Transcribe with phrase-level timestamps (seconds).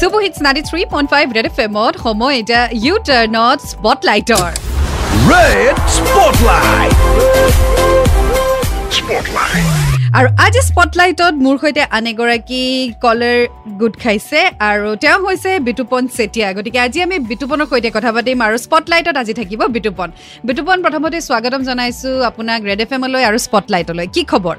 [0.00, 4.50] চুবহিটছ ninety three point five red F এমত সময় এতিয়া ইউ টাৰ্ণত স্পটলাইটৰ
[5.26, 6.96] Red Spotlight.
[8.90, 9.89] Spotlight.
[10.18, 12.62] আৰু আজি স্পটলাইটত মোৰ সৈতে আন এগৰাকী
[13.04, 13.38] কলাৰ
[13.80, 14.40] গোট খাইছে
[14.70, 19.34] আৰু তেওঁ হৈছে বিতুপন চেতিয়া। গতিকে আজি আমি বিতুপনৰ সৈতে কথা পাতিম আৰু স্পটলাইটত আজি
[19.40, 20.08] থাকিব বিতুপন।
[20.48, 24.56] বিতুপন প্ৰথমতে স্বাগতম জনাইছোঁ আপোনাক ৰেড এফ এমলৈ আৰু স্পটলাইটলৈ কি খবৰ?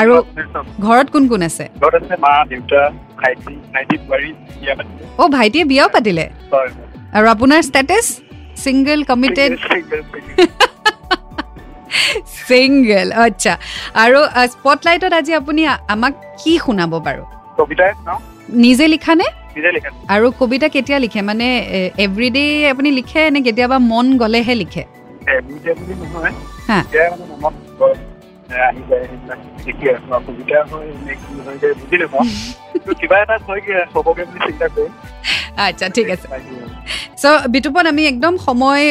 [0.00, 0.12] আৰু
[0.86, 1.64] ঘৰত কোন কোন আছে?
[5.22, 6.26] অ' ভাইটিয়ে বিয়াও পাতিলে?
[7.16, 8.06] আৰু আপোনাৰ ষ্টেটাছ
[8.64, 9.50] ছিংগল কমিটেড.
[12.48, 13.52] ছিংগল আচ্ছা।
[14.04, 14.18] আৰু
[14.54, 15.62] স্পটলাইটত আজি আপুনি
[15.94, 17.22] আমাক কি শুনাব বাৰু?
[18.64, 19.26] নিজে লিখানে
[19.76, 21.20] লিখা। আৰু কবিতা কেতিয়া লিখে?
[21.22, 21.46] মানে
[22.04, 24.84] এভৰিডে আপুনি লিখে নে কেতিয়াবা মন গ'লেহে লিখে?
[35.66, 36.26] আচ্ছা ঠিক আছে।
[37.22, 38.84] চ' বিতুপন আমি একদম সময়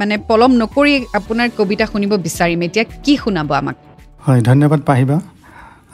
[0.00, 3.76] মানে পলম নকৰি আপোনাৰ কবিতা শুনিব বিচাৰিম। এতিয়া কি শুনাব আমাক?
[4.24, 5.16] হয় ধন্যবাদ পাহিবা।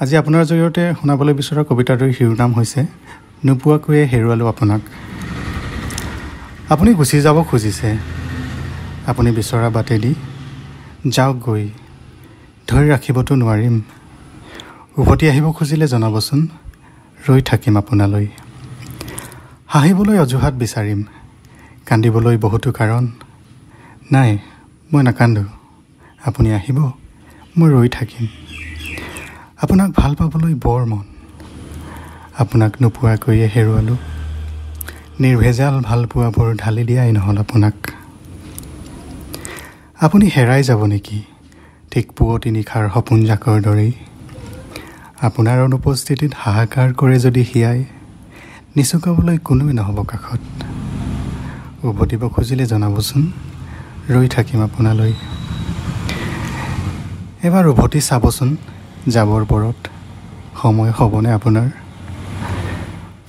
[0.03, 2.81] আজি আপোনাৰ জৰিয়তে শুনাবলৈ বিচৰা কবিতাটোৰ শিৰোনাম হৈছে
[3.47, 4.83] নোপোৱাকৈয়ে হেৰুৱালোঁ আপোনাক।
[6.73, 7.91] আপুনি গুচি যাব খুজিছে।
[9.11, 10.13] আপুনি বিচৰা বাটেদি
[11.15, 11.65] যাওক গৈ
[12.69, 13.75] ধৰি ৰাখিবতো নোৱাৰিম।
[15.01, 16.41] উভতি আহিব খুজিলে জনাবচোন
[17.27, 18.27] ৰৈ থাকিম আপোনালৈ।
[19.73, 21.03] হাঁহিবলৈ অজুহাত বিচাৰিম।
[21.87, 23.09] কান্দিবলৈ বহুতো কাৰণ।
[24.13, 24.39] নাই
[24.93, 25.45] মই নাকান্দো।
[26.25, 26.91] আপুনি আহিব
[27.57, 28.27] মই ৰৈ থাকিম।
[29.63, 31.05] আপোনাক ভাল পাবলৈ বৰ মন।
[32.39, 33.97] আপোনাক নোপোৱাকৈয়ে হেৰুৱালোঁ।
[35.21, 37.75] নিৰ্ভেজাল ভালপোৱাবোৰ ঢালি দিয়াই নহ'ল আপোনাক।
[40.01, 41.23] আপুনি হেৰাই যাব নেকি?
[41.91, 43.93] ঠিক পুৱতি নিশাৰ সপোন জাকৰ দৰেই।
[45.21, 47.85] আপোনাৰ অনুপস্থিতিত হাহাকাৰ কৰে যদি হিয়াই
[48.77, 50.43] নিচুকাবলৈ কোনোৱে নহ'ব কাষত।
[51.89, 53.23] উভতিব খুজিলে জনাবচোন
[54.13, 55.13] ৰৈ থাকিম আপোনালৈ।
[57.47, 58.51] এবাৰ উভতি চাবচোন
[59.15, 59.79] যাবৰ পৰত
[60.61, 61.69] সময় হ'বনে আপোনাৰ?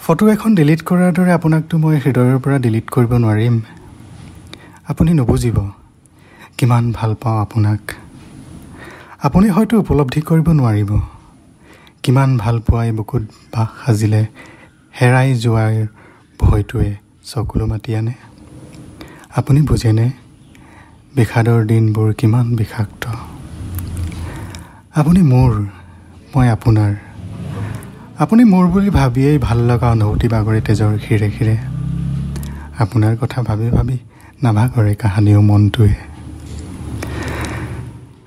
[0.04, 3.56] ফটো এখন ডিলিট কৰাৰ দৰে আপোনাকতো মই হৃদয়ৰ পৰা ডিলিট কৰিব নোৱাৰিম।
[4.90, 5.58] আপুনি নুবুজিব
[6.58, 7.82] কিমান ভাল পাওঁ আপোনাক।
[9.26, 10.92] আপুনি হয়তো উপলব্ধি কৰিব নোৱাৰিব
[12.04, 14.24] কিমান ভাল পোৱাই বুকুত বাস সাজিলে
[15.02, 15.74] হেৰাই যোৱাৰ
[16.40, 18.14] ভয়টোৱে চকুলো মাতি আনে।
[19.36, 20.12] আপুনি বুজেনে
[21.16, 23.04] বিষাদৰ দিনবোৰ কিমান বিষাক্ত?
[24.96, 25.52] আপুনি মোৰ
[26.36, 26.94] মই আপোনাৰ।
[28.20, 31.58] আপুনি মোৰ বুলি ভাবিয়েই ভাল লগা অনুভূতি বাগৰে তেজৰ শিৰে শিৰে।
[32.80, 33.98] আপোনাৰ কথা ভাবি ভাবি
[34.44, 35.94] নাভাগৰে কাহানিও মনটোৱে।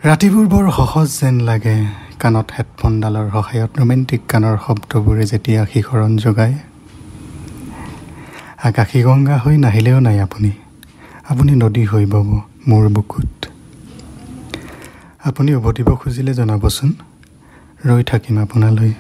[0.05, 6.54] ৰাতিবোৰ বৰ সহজ যেন লাগে। কাণত হেডফোনডালৰ সহায়ত ৰোমেণ্টিক গানৰ শব্দবোৰে যেতিয়া শিহৰণ যোগায়
[8.62, 10.50] আকাশী গংগা হৈ নাহিলেও নাই আপুনি।
[11.28, 12.28] আপুনি নদী হৈ বব
[12.69, 13.32] মোৰ বুকুত।
[15.25, 16.91] আপুনি উভতিব খুজিলে জনাবচোন
[17.87, 18.93] ৰৈ থাকিম আপোনালৈ।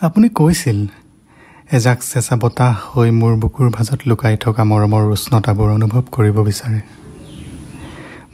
[0.00, 0.78] আপুনি কৈছিল
[1.72, 6.80] এজাক চেঁচা বতাহ হৈ মোৰ বুকুৰ ভাজত লুকাই থকা মৰমৰ উষ্ণতাবোৰ অনুভৱ কৰিব বিচাৰে।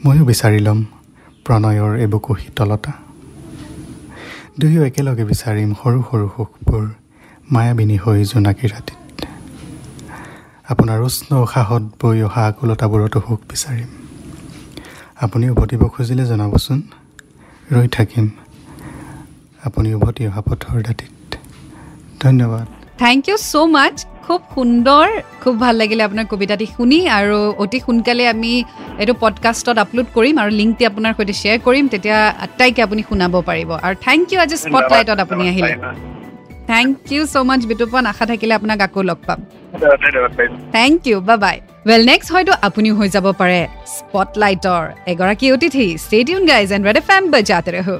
[0.05, 0.79] ময়ো বিচাৰি ল'ম।
[1.51, 2.91] প্ৰণয়ৰ এবুকু শীতলতা।
[4.59, 6.89] দুয়ো একেলগে বিচাৰিম সৰু সৰু সুখবোৰ
[7.51, 9.25] মায়াবিনী হৈ জোনাকী ৰাতিত।
[10.67, 13.87] আপোনাৰ উষ্ণ উশাহত বৈ অহা আকুলতাবোৰতো সুখ বিচাৰিম।
[15.21, 16.81] আপুনি উভতিব খুজিলে জনাবচোন।
[17.71, 18.29] ৰৈ থাকিম।
[19.63, 21.35] আপুনি উভতি অহা পথৰ দাঁতিত।
[22.21, 22.67] ধন্যবাদ।
[22.97, 25.07] থেংক ইউ ছ' মাছ খুব সুন্দৰ
[25.43, 28.53] খুব ভাল লাগিলে আপোনাৰ কবিতাটি শুনি আৰু অতি সোনকালে আমি
[29.01, 33.69] এইটো পডকাষ্টত আপলোড কৰিম আৰু লিংকটি আপোনাৰ সৈতে শ্বেয়াৰ কৰিম তেতিয়া আটাইকে আপুনি শুনাব পাৰিব।
[33.85, 35.73] আৰু থেংক ইউ আজি স্পটলাইটত আপুনি আহিলে।
[36.71, 38.03] Thank you so' much Bitupan.
[38.11, 39.39] আশা থাকিলে আপোনাক আকৌ লগ পাম।
[40.77, 41.57] থেংক ইউ বা বাই
[41.89, 43.59] ৱেল নেক্সট হয়তো আপুনিও হৈ যাব পাৰে।
[43.95, 47.97] স্পটলাইটৰ এগৰাকী অতিথি। Stadium guys and red F M বজাতে ৰহো।